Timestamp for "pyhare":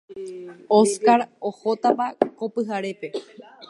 2.53-2.91